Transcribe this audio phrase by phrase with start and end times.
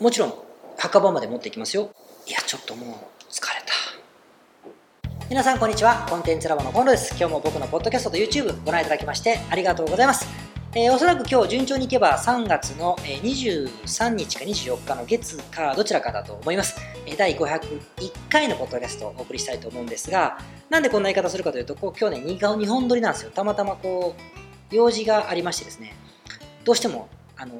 [0.00, 0.34] もちろん
[0.76, 1.90] 墓場まで持っていきますよ。
[2.28, 2.88] いやちょっともう
[3.28, 5.18] 疲れた。
[5.28, 6.06] 皆さんこんにちは。
[6.08, 7.16] コンテンツラボのコンロです。
[7.18, 10.28] 今日も僕のポッドキャストと YouTube ご覧いただきましてありがとうございます。
[10.76, 16.76] えー、おそらく今日順調にいけば3月の23日か24日の月かどちらかだと思います。
[17.16, 20.38] 第501回のポッドキャストをお送りしたいと思うんですが、
[20.70, 23.32] なんでこんな言い方するかというと、こう今日ね2本撮りなんですよ。
[23.32, 24.14] たまたまこ
[24.70, 25.96] う、用事がありましてですね、
[26.62, 27.54] どうしても、あの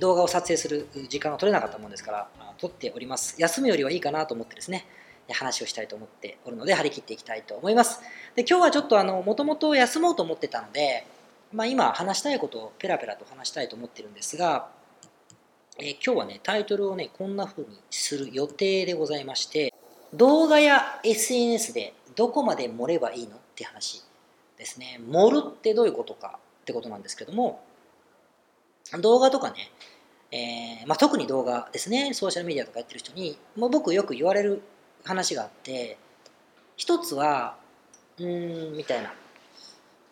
[0.00, 3.36] 動画を撮影する時間が取れなかったもんですから、撮っております。
[3.38, 4.86] 休むよりはいいかなと思ってですね、
[5.30, 8.00] 話をしたいと思っておるので、張り切っていきたいと思います。
[8.34, 11.06] で今日はちょっとあの、もともと休もうと思ってたので、
[11.52, 14.68] まあ、今話したいことをペラペラと話したいと思ってるんですが、
[15.78, 19.72] えー、今日はね、タイトルをね、こんな風にする予定でございまして、
[20.12, 24.02] 動画や SNS でどこまで盛ればいいのって話
[24.56, 25.00] ですね。
[25.08, 27.62] 盛るってどういうことかってことなんですけども、
[29.00, 29.70] 動画とかね、
[30.30, 34.62] えー、まあ、特に動画ですね、ソーシャルメディアとかやってる人に、もう僕よく言われる
[35.04, 35.98] 話があって、
[36.76, 37.56] 一つは、
[38.18, 39.14] うーん、みたいな。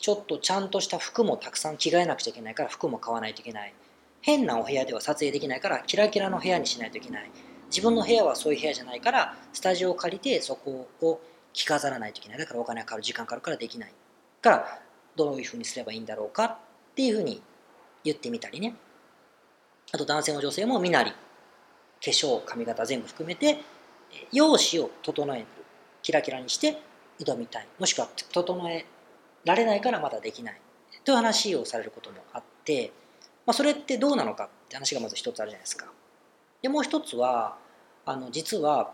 [0.03, 3.73] ちょっとちゃんとした服もたくさん着替えなくちゃいけないから服も買わないといけない。
[4.20, 7.31] 変なお部屋では撮影できないからキラキラの部屋にしないといけない。
[7.67, 11.20] 自分の部屋はそういう部屋じゃないからスタジオを借りてそこを
[11.53, 12.39] 着飾らないといけない。
[12.39, 13.92] だからお金がかかる、時間かかるからできない。
[14.41, 14.81] から
[15.14, 16.59] どういうふうにすればいいんだろうかっ
[16.97, 17.41] ていうふうに
[18.05, 18.75] 言ってみたりね。
[19.92, 21.17] あと男性も女性も身なり、化
[22.00, 23.61] 粧、髪型全部含めて
[24.33, 25.47] 容姿を整える。
[26.03, 26.78] キラキラにして
[27.19, 27.67] 挑みたい。
[27.78, 28.86] もしくは整え
[29.45, 30.61] られないからまだできない
[31.05, 32.92] という話をされることもあって、
[33.47, 35.86] まあ、それってどうなのかって話がまず一つあるじゃないですか。
[36.62, 37.56] でもう一つは
[38.06, 38.92] あの実は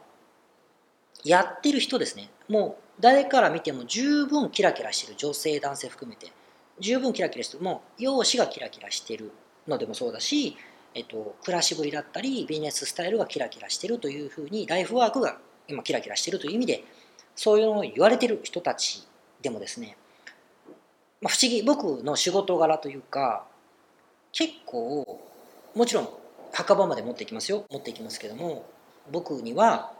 [1.24, 6.32] やってる人ですねもう誰から見ても十分キラキラしてる女性男性含めて
[6.80, 9.32] 十分キラキラしてもう容姿がキラキラしてる
[9.66, 10.56] のでもそうだし、
[10.94, 16.84] えっと、暮らしぶりだったりビジネススタイルがキラキラしてるというふうにライフワークが今キラキラしてるという意味で
[17.36, 19.06] そういうのを言われてる人たち
[19.42, 19.97] でもですね。
[21.20, 23.44] まあ、不思議僕の仕事柄というか
[24.32, 25.20] 結構
[25.74, 26.08] もちろん
[26.53, 27.64] 墓場まで持っていきますよ。
[27.70, 28.64] 持っていきますけども
[29.10, 29.92] 僕には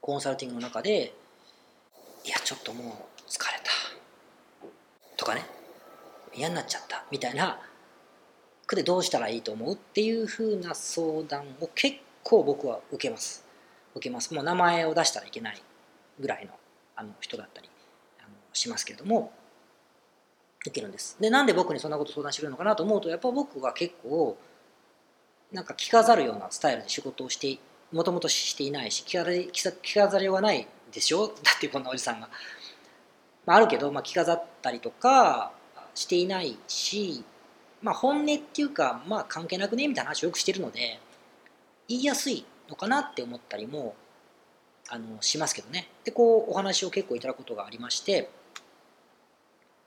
[0.00, 1.12] コンサルティングの中で
[2.24, 3.15] いやちょっともう
[5.26, 5.44] とかね。
[6.34, 7.04] 嫌になっちゃった。
[7.10, 7.58] みたいな。
[8.66, 13.44] 句でどうしたらいいと思うっていうふうな相談を結構僕は受けます。
[13.94, 14.32] 受けます。
[14.34, 15.62] もう名前を出したらいけない
[16.20, 16.52] ぐらいの
[16.96, 17.68] あの人だったり
[18.20, 19.32] あのしますけれども
[20.62, 21.16] 受けるんです。
[21.20, 24.36] でなんで僕にそんなこと相談してくれるのかなと思うとやっぱ僕は結構
[25.52, 27.58] なんか着飾るようなスタイルで仕事をして
[27.92, 29.16] もともとしていないし着
[29.94, 31.28] 飾りようがないでしょ？
[31.28, 32.28] だってこんなおじさんが、
[33.46, 35.52] まあ、あるけど、まあ、着飾ったりとか
[35.94, 37.24] していないし、
[37.80, 40.98] まあ、本音っていうか、まあ、関係なくねみたいな話をよくしてるので
[41.88, 43.94] 言いやすいのかなって思ったりも
[44.88, 45.88] あのしますけどね。
[46.04, 48.28] でこうお話を結構いただくことがありまして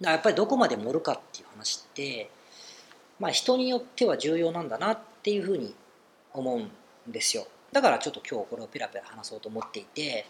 [0.01, 2.29] やっぱりどこまで盛るかっていう話って、
[3.19, 5.75] まあ、人によっては重要なんだなっていうふうに
[6.33, 6.59] 思う
[7.09, 7.47] んですよ。
[7.71, 10.25] だからちょっと今日これをペラペラ話そうと思っていて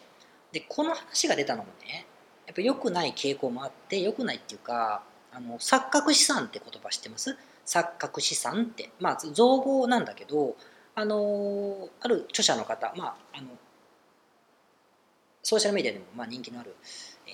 [0.52, 2.06] でこの話が出たのもね
[2.50, 7.38] やっぱ良くない傾向もあって良くないっていうかあの錯覚資産って言葉知ってます？
[7.64, 8.90] 錯覚資産って。
[9.00, 10.56] まあ造語なんだけど
[10.96, 13.50] あのある著者の方まああの
[15.44, 16.76] ソーシャルメディアでもまあ人気のある、
[17.28, 17.34] え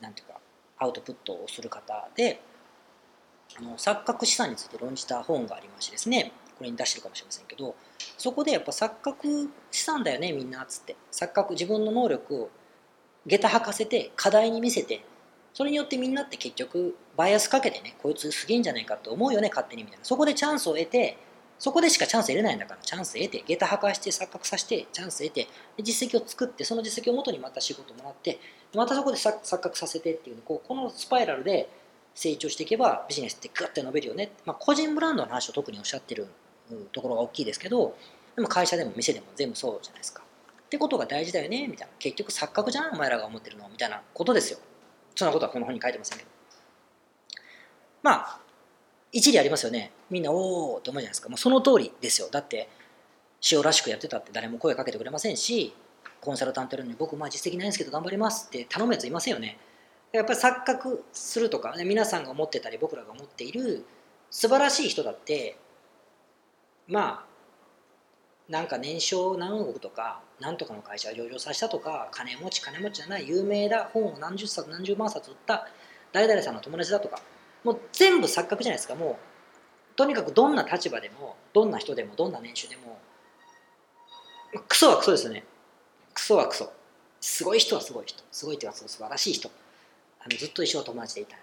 [0.00, 0.40] ー、なんていうか
[0.78, 2.40] アウトプットをする方で
[3.56, 7.76] あの錯覚資産について論じた本がありましてですねこれに出してるかもしれませんけど
[8.16, 10.96] そこでやっぱ錯覚資産だよねみんなっつって。
[11.12, 12.50] 錯覚自分の能力を
[13.28, 15.02] 下駄履かせて課題に見せて
[15.54, 21.18] それによってみんなって結局バイアスかけてねこいつすげえんじゃないかって思うよね勝手にみたいなそこでチャンスを得て
[21.58, 22.80] そこでしかチャンス得れないんだから。
[22.82, 25.48] チャンス得て下駄破壊して錯覚させてチャンス得て
[25.82, 28.38] 実績を作ってその実績をもとにまた仕事もらって
[28.74, 31.68] またそこで錯覚させてっていうこうこのスパイラルで
[32.14, 36.26] 成長していけばビジネスってグッて伸びるよね、まあ、個人ブランドの話を特におっしゃってる
[36.92, 37.96] ところが大きいですけど
[38.36, 40.22] でも会社でも店でも全部そうじゃないですか。
[40.68, 41.94] ってことが大事だよねみたいな。
[41.98, 44.58] 結局錯覚じゃんお前らが思ってるのみたいなことですよ。
[45.16, 46.30] そんなことはこの本に書いてませんけど。
[48.02, 48.40] まあ
[49.10, 49.92] 一理ありますよね。
[50.10, 52.28] みんなおおって思うじゃないですか、まあ、その通りですよ。
[52.30, 52.68] だって
[53.50, 55.74] 塩らしくやってたって誰も声かけてくれませんし
[56.20, 59.58] コンサルタントやるのに僕まあ実績ないんですけど頑張りますって頼むやついませんよね。
[60.12, 63.86] やっぱり錯覚するとか、ね、皆さんが思ってたり僕らが思っている
[64.30, 65.56] 素晴らしい人だって
[66.86, 67.28] まあ
[68.50, 75.66] なんか年商何億とか何とかの会社を上場させたとか金持ち金持ちじゃない有名だ本を何十冊何十万冊売った
[76.12, 77.20] 誰々さんの友達だとか
[77.64, 78.94] もう全部錯覚じゃないですか。
[78.94, 79.16] もう
[79.96, 82.98] とにかくどんな立場でもどんな人でもどんな年収でも
[84.68, 85.44] クソはクソですよね。
[86.14, 86.72] クソはクソ。
[87.20, 88.22] すごい人はすごい人。
[88.30, 89.50] すごいっていうか素晴らしい人。
[90.20, 91.40] あのずっと一生友達でいたい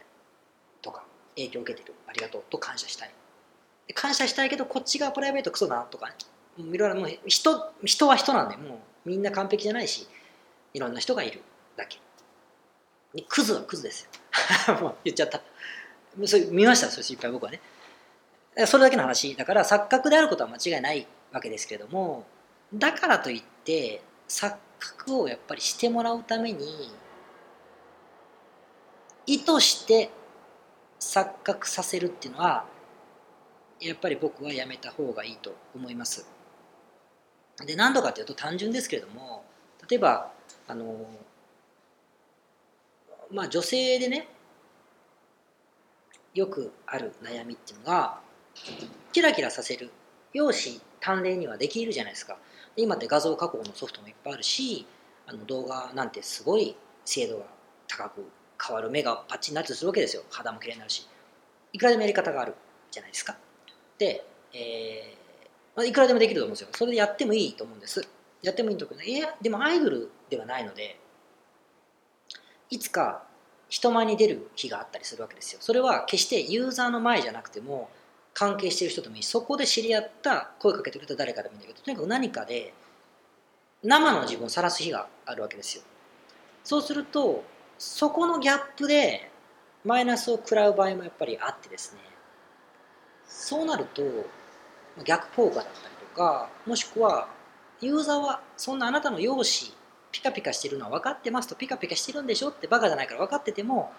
[0.81, 1.03] とか
[1.36, 1.94] 影響を受けてる。
[2.07, 2.44] ありがとう。
[2.50, 3.13] と感謝したい。
[3.94, 6.15] 感謝したいけどこっちがプライベートクソだなとかね。
[6.57, 8.75] いろいろもう人人は人なんでも
[9.05, 10.07] うみんな完璧じゃないし
[10.73, 11.41] いろんな人がいる
[11.77, 11.99] だけ。
[13.29, 14.09] クズはクズです
[14.67, 14.75] よ。
[14.81, 15.41] もう言っちゃった。
[16.25, 17.61] それ見ましたそれいっぱい僕はね。
[18.65, 22.25] それだけの話だから錯覚であることは間違いないわけですけれども
[22.73, 26.91] だからといって錯覚をやっぱりしてもらうために
[29.25, 30.09] 意図して
[30.99, 32.65] 錯覚させるっていうのは
[33.81, 36.25] やっぱり僕はやめた方がいいと思います。
[37.63, 39.45] で何度かというと単純ですけれども
[39.89, 40.31] 例えば
[40.67, 41.05] あの
[43.31, 44.27] まあ女性でね
[46.33, 48.19] よくある悩みっていうのが
[49.13, 49.89] キラキラさせる
[50.33, 52.37] 容姿端麗にはできるじゃないですか。
[52.75, 54.85] 今って画像加工のソフトもいっぱいあるし
[55.27, 56.75] あの動画なんてすごい
[57.05, 57.45] 精度が
[57.87, 58.25] 高く
[58.61, 60.23] 変わる目がパッチリなってするわけですよ。
[60.29, 61.07] 肌も綺麗になるし。
[61.71, 62.53] いくらでもやり方がある
[62.91, 63.37] じゃないですか。
[63.97, 65.25] で、えー
[65.75, 66.69] まあ、いくらでもできると思うんですよ。
[66.74, 68.07] それでやってもいいと思うんです。
[68.42, 71.00] やってもいいと思ういやでもアイドルではないので
[72.69, 73.24] いつか
[73.68, 75.57] 人前に出る日があったりするわけですよ。
[75.62, 77.89] それは決してユーザーの前じゃなくても
[78.33, 79.24] 関係してる人でもいい。
[79.24, 82.74] そこで知り合った声かけてくれた誰かでもいいんだけどとにかく何かで
[83.83, 85.83] 生の自分を晒す日があるわけですよ。
[86.63, 87.44] そうすると
[87.77, 89.31] そこのギャップで
[89.83, 92.01] マイナスを食らう場合もやっぱりあってですね。
[93.27, 94.04] そうなると
[95.03, 97.27] 逆効果だったりとかもしくは
[97.81, 99.75] ユーザーはそんなあなたの容姿
[100.12, 103.92] ピカピカしてるのは分かってますとピカピカしてるんでしょってバカじゃないから分かってても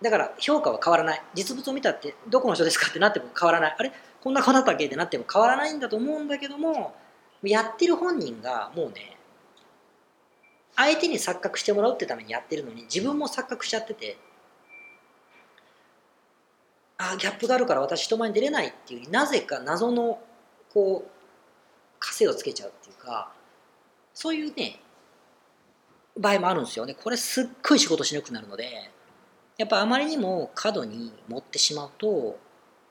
[0.00, 1.22] だから評価は変わらない。
[1.34, 3.76] 実物を見たってどこの人ですかってなっても変わらない。
[3.76, 3.90] あれ？
[4.22, 4.86] こんな顔だったっけ？
[4.86, 6.94] ってなっても変わらないんだと思うんだけども
[7.42, 9.16] やってる本人がもうね
[10.76, 14.16] 相手に錯覚してもらうってためにやってるのに自分も錯覚しちゃってて
[16.98, 20.20] あギャップがあるから私人前に出れないっていうなぜか謎の
[20.72, 21.10] こう
[22.00, 23.32] 枷をつけちゃうっていうか
[24.12, 24.80] そういうね
[26.18, 26.94] 場合もあるんですよね。
[26.94, 28.90] これすっごい仕事しなくなるので
[29.56, 32.38] やっぱあまりにも過度に持ってしまうと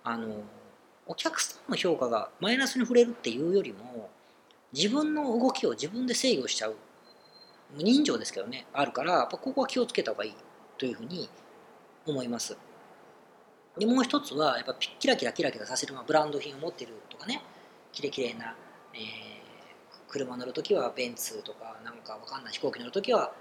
[0.04, 0.42] あの
[1.06, 4.10] お客さんの評価がマイナスに触れるっていうよりも
[4.74, 6.75] 自分の動きを自分で制御しちゃう
[7.75, 10.36] 人情ですけどねあるからやっぱここは気をつけた方がいい
[10.77, 11.30] というふうに
[12.06, 12.57] 思います。
[13.79, 17.41] でもう一つはやっぱキラキラキラキラさせる、まあ、ブランド品を持ってるとかね。
[17.91, 18.56] キレキレな、
[18.94, 19.00] えー、
[20.07, 22.53] 車乗るときはベンツとかなんかわかんない。
[22.53, 23.31] 飛行機乗るときは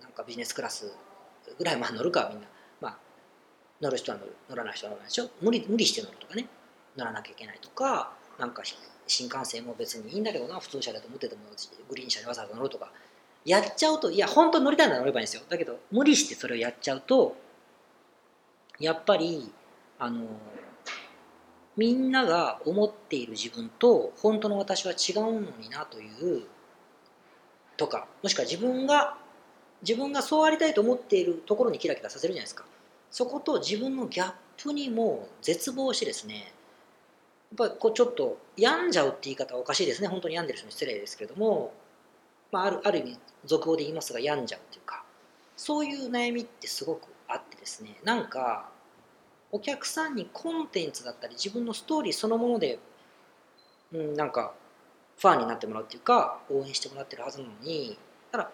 [0.00, 0.92] なんかビジネスクラス
[1.58, 2.46] ぐらいまあ乗るかみんな。
[2.80, 2.98] まあ
[3.80, 5.30] 乗る人は乗る乗らない人は乗らないでしょ。
[5.40, 6.46] 無理無理して乗るとかね。
[6.96, 8.62] 乗らなきゃいけないとかなんか
[9.06, 10.58] 新幹線も別にいいんだけどな。
[10.58, 11.42] 普通車だと思ってても
[11.88, 12.90] グリーン車にわざわざ乗るとか。
[13.44, 15.42] やっちゃうといや本当に乗りたいなら乗ればいいんですよ。
[15.48, 17.36] だけど無理してそれをやっちゃうと
[18.78, 19.52] やっぱり
[19.98, 20.24] あの
[21.76, 26.42] みんなが思っている自分と本当の私は違うのになという
[27.76, 29.16] とかもしくは自分が
[29.82, 32.64] 自分がそうありたいと思っているところにキラキラさせるじゃないですか。
[33.10, 34.32] そこと自分のギャッ
[34.62, 40.08] プにも絶望してですねやっぱりこうちょっと病んじゃうって言い方はおかしいですね。
[40.08, 41.74] 本当に病んでる人に失礼ですけれども、
[42.50, 45.04] まあ、あるある意味俗語で言いますが病んじゃうっていうか
[45.56, 47.11] そういう悩みってすごく
[47.62, 48.68] ですねなんか
[49.52, 52.80] お客さんにコンテンツだったり自分のストーリーそのもので、
[53.92, 54.52] うん、なんか
[55.18, 57.96] ファンになってもらうっていうか応援してもらってるはずなのに
[58.32, 58.50] ただ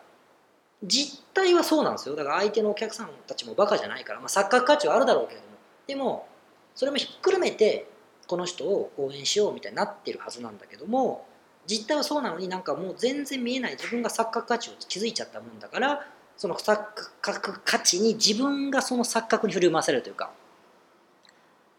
[0.85, 2.15] 実態はそうなんですよ。
[2.15, 5.53] だから相手のお客さんたちもバカじゃないから、まあ、錯覚価値はあるだろうけれども。
[5.87, 6.29] でも
[6.75, 7.89] それもひっくるめて
[8.29, 11.27] この人を応援しようみたいになってるはずなんだけども
[11.67, 16.07] 実態はそうなのになんかもう全然見えない自分が錯覚価値を気づいちゃったもんだから
[16.39, 16.79] その錯
[17.21, 20.31] 覚価値に自分がその錯覚に振り回されるというか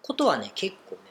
[0.03, 1.01] ことはね結構ね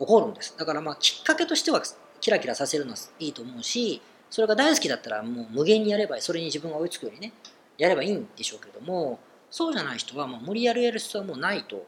[0.00, 0.56] 起こるんです。
[0.58, 1.82] だからまあきっかけとしては
[2.20, 7.32] キラキラさせるのはいいと思うしそれが大好きだったらもう無限にやればそれに自分が追いつくようにね
[7.76, 9.20] やればいいんでしょうけれども
[9.50, 11.86] そうじゃない人はもう無理やりやる必要はもうないと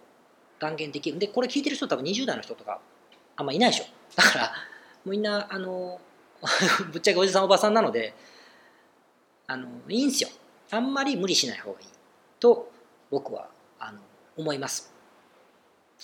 [0.59, 1.17] 断言できる。
[1.17, 2.81] んでこれ聞いてる人多分20代の人とか
[3.37, 3.85] あんまいないでしょ。
[4.17, 4.53] だから
[5.07, 6.01] みんなあの
[6.93, 8.15] ぶっちゃけおじさんおばさんなので
[9.47, 10.29] あのいいんすよ。
[10.71, 11.87] あんまり無理しない方がいい
[12.41, 12.71] と
[13.11, 13.49] 僕は
[13.79, 13.99] あの
[14.37, 14.93] 思います。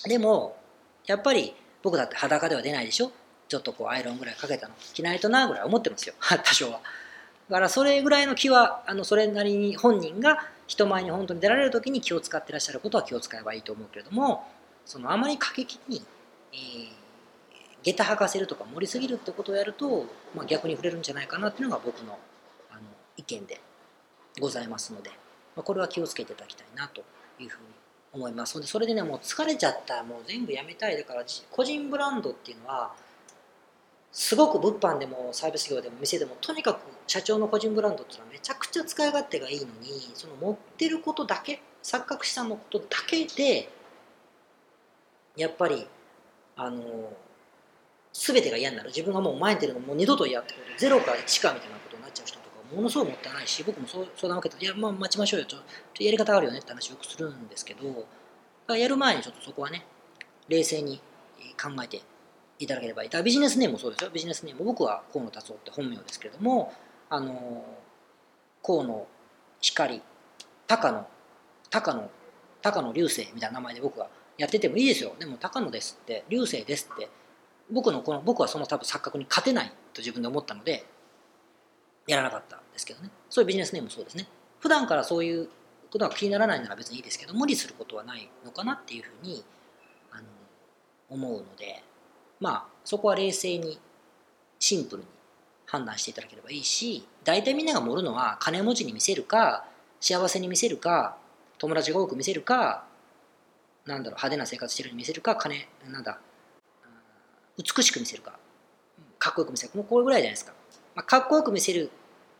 [0.07, 0.57] でも
[1.05, 3.11] やっぱり僕だって裸では出ないでしょ？
[3.47, 6.15] ちょっとこうアイロンぐらいかけたの着ないとなぐらい思ってますよ。
[6.43, 6.81] 多少は。
[7.49, 14.47] だからそれぐらいの気はあのそれなりに本人が人前に本当に出られる時に気を使ってらっしゃることは気を使えばいいと思うけれども
[14.83, 16.03] そのあまり過激に、
[16.53, 16.89] えー、
[17.83, 22.17] 下駄履かせるとか盛りすぎるってことをやると、まあ、逆に触れるんじゃないかなっていうのが僕の
[22.71, 22.81] あの
[23.15, 23.61] 意見で。
[24.39, 25.09] ございますので、
[25.55, 27.01] まあ、これは気をつけていただきたいなと
[27.39, 27.67] いうふうに
[28.13, 28.55] 思います。
[28.55, 30.97] のでそれでねもう疲れちゃったもう全部やめたい。
[30.97, 32.93] だから個人ブランドっていうのは
[34.11, 43.69] すごく物販でもサービス業でも店でもとにかく社長の個人ブランドっていうのはめちゃくちゃ使い勝手がいいのにその持ってることだけ錯覚したのことだけで
[45.35, 45.85] やっぱり
[46.55, 47.11] あの
[48.13, 48.87] 全てが嫌になる。
[48.87, 55.61] 自分がもう前に出るのもう二度と嫌ってことゼロか1かみたいなことになっちゃう人とかものすごいもったいないし僕も相談を受けていやまあ待ちましょうよちょっ
[55.93, 59.85] とやり方あるよねって話をよくするんですけどやる前にちょっとそこはね
[60.47, 61.01] 冷静に
[61.61, 62.01] 考えて
[62.59, 63.23] いただければいい。
[63.23, 64.09] ビジネスネームもそうですよ。
[64.11, 64.63] ビジネスネーム。
[64.63, 66.73] 僕は河野達夫って本名ですけれども
[67.09, 67.65] あの
[68.63, 69.07] 河野
[69.61, 70.01] 光
[70.67, 71.07] 高野
[71.69, 72.09] 高野
[72.61, 75.15] 高野流星みたいな名前で僕はやっててもいいですよ。
[75.19, 77.09] でも高野ですって流星ですって
[77.69, 80.85] 僕のこの僕はその多分錯覚に勝てないと自分で思ったので
[82.07, 83.09] やらなかったんですけどね。
[83.29, 84.27] そういうビジネスネームもそうですね。
[84.59, 85.49] 普段からそういう
[85.91, 89.43] ことが気にならないなら別にいいですけど無理することはないのかなっていうふうに
[90.11, 90.23] あの
[91.09, 91.83] 思うので
[92.39, 93.79] まあそこは冷静に
[94.59, 95.07] シンプルに
[95.65, 99.65] 判断していただければいいし大体みんなが盛るのは金持ちに見せるか
[99.99, 101.17] 幸せに見せるか
[101.57, 102.85] 友達が多く見せるか
[103.85, 106.19] なんだろう派手な生活してるように見せるか金なんだ
[107.57, 108.37] 美しく見せるか
[109.17, 110.53] かっこよく見せるかもうこれぐらいじゃないですか、
[110.95, 111.91] まあ、かっこよく見せる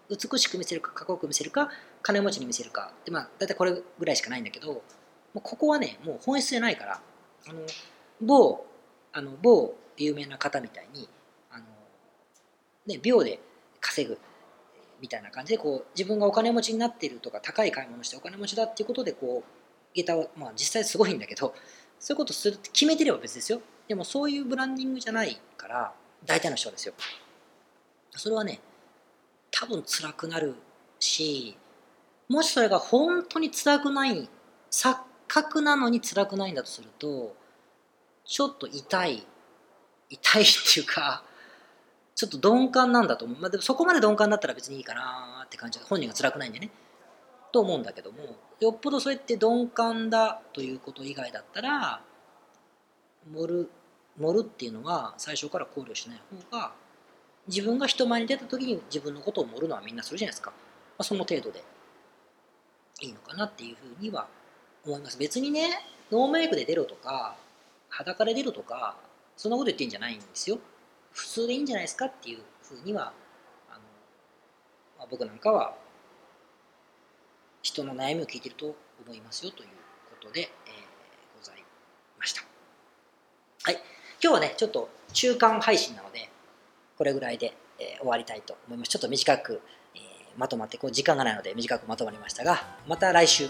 [0.10, 1.70] 美しく見せるかかっこよく見せるか
[2.02, 2.92] 金持ちに見せるか。
[3.04, 4.82] でまあ大体これぐらいしかないんだけども
[5.36, 7.02] うここはねもう本質じゃないから
[7.48, 7.60] あの
[8.22, 8.66] 某
[9.12, 11.10] あの某有名な方みたいに
[11.52, 11.66] あの、
[12.86, 13.40] ね、秒で
[13.82, 14.18] 稼ぐ
[15.02, 21.54] みたいな感じでこう自分がお金持ちになっているとか高い買い物してお金持ちだっていうことでこう下駄は、まあ、実際すごいんだけど
[22.00, 23.62] そういうことするって決めてれば別ですよ。
[23.88, 25.94] でもそういうブランディングじゃないから
[26.26, 26.94] 大体の人ですよ。
[28.20, 28.60] それはね
[29.52, 30.56] 多分辛くなる
[31.00, 31.58] し
[32.30, 34.30] もしそれが本当に辛くない
[34.72, 37.36] 錯覚なのに辛くないんだとすると
[38.26, 39.26] ちょっと痛い
[40.10, 41.24] 痛いっていうか
[42.16, 45.80] ちょっと鈍感なんだと思う、まあ、でもそこまで鈍感だったら別にいいかなって感じ。
[45.80, 46.70] で本人が辛くないんでね。
[47.52, 48.18] と思うんだけども
[48.60, 52.02] よっぽどそうやって鈍感だということ以外だったら
[53.34, 53.70] 盛る
[54.18, 56.74] 盛るっていうのは最初から考慮しない方が
[57.48, 60.56] 自分が人前に出た時に自分のことを盛るのはみんなするじゃないですか、ま
[61.00, 61.64] あ、その程度で
[63.02, 64.28] いいのかなっていうふうには
[64.86, 65.70] 思います別にね
[66.12, 67.36] ノーメイクで出ろとか
[67.90, 68.96] 裸で出ろとか
[69.38, 70.60] そんなこと言ってんじゃないんですよ
[71.12, 73.14] 普通でいいんじゃないですかっていうふうには
[73.70, 73.80] あの、
[74.98, 75.76] まあ、僕なんかは
[77.66, 78.76] 人の悩みを聞いてると
[79.06, 79.70] 思いますよという
[80.22, 80.48] ことで、えー、
[81.38, 81.64] ござい
[82.20, 82.44] ました。
[83.64, 83.82] はい。
[84.22, 86.30] 今日はね、ちょっと中間配信なので、
[86.98, 88.90] これぐらいで、えー、終わりたいと思います。
[88.90, 89.62] ちょっと短く、
[89.96, 90.02] えー、
[90.38, 93.48] まとまって、こう時間がないので短くまとまりましたが、また来週、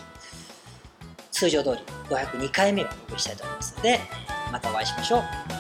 [1.31, 1.77] 通常通り
[2.09, 3.99] 502回目をお送りしたいと思いますので、
[4.51, 5.54] またお会いしましょう。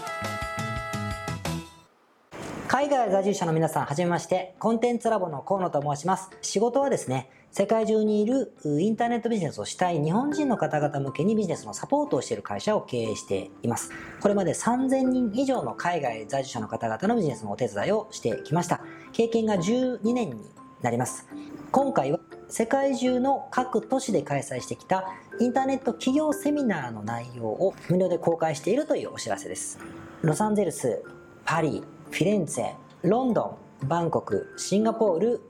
[2.67, 6.31] 海外在住者の皆さん、はじめまして、コンテンツラボの河野と申します。
[6.41, 13.91] 仕事はですね、世界中にいるインターネットビジネスをしたい日本人の方々向けにビジネスのサポートをしている会社を経営しています。
[14.19, 18.81] これまで3000人以上の海外在住者の方々のビジネスのお手伝いをしてきました。
[19.13, 20.49] 経験が12年に
[20.81, 21.27] なります。
[21.71, 22.19] 今回は
[22.49, 25.05] 世界中の各都市で開催してきた
[25.39, 29.77] インターネット企業セミナーの内容を無料で公開しているというお知らせです。
[30.23, 31.03] ロサンゼルス、
[31.45, 35.41] パリ、フィレンツェ、ロンドン、バンコク、シンガポール、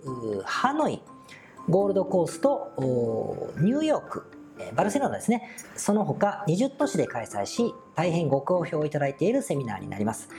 [0.45, 1.01] ハノイ、
[1.69, 2.74] ゴールドコースト、
[3.59, 4.31] ニューヨーク、
[4.75, 5.50] バルセロナですね。
[5.75, 10.29] その他20都市で開催し、大変ご好評いただいているセミナーになります。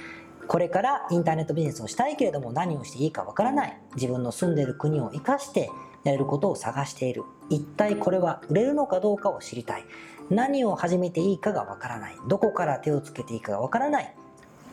[0.49, 3.81] これからインターネットビジネスをしたいけれども何をしていいかわからない。
[3.95, 5.71] 自分の住んでいる国を生かして
[6.05, 7.25] やれることを探している。
[7.51, 9.85] 一体これは売れるのかどうかを知りたい。
[10.31, 12.17] 何を始めていいかがわからない。
[12.29, 14.15] どこから手をつけていいかがわからない。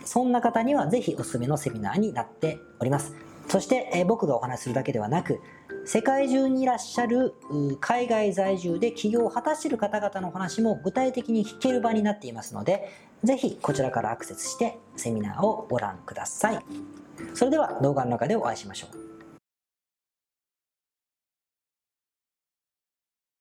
[0.05, 3.13] そんな方にはぜひおすすめのセミナーになっております。
[3.48, 5.41] そして、え僕がお話しするだけではなく、
[5.86, 7.33] 世界中にいらっしゃる
[7.81, 12.89] 海外在住で起業を果たしている方々の話も具体的に聞ける場になっていますので、
[13.24, 16.60] ぜひこちらからアクセスしてセミナーをご覧ください。
[17.33, 19.12] それでは動画の中でお会いしましょう。